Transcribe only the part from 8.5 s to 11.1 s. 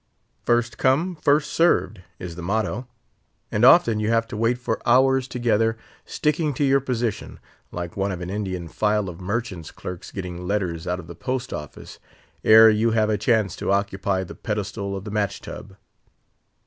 file of merchants' clerks getting letters out of